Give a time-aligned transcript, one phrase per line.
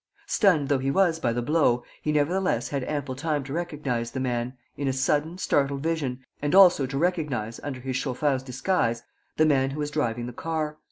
[0.25, 4.19] Stunned though he was by the blow, he nevertheless had ample time to recognize the
[4.19, 9.03] man, in a sudden, startled vision, and also to recognize, under his chauffeur's disguise,
[9.37, 10.79] the man who was driving the car.